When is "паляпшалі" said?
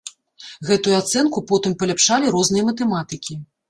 1.85-2.35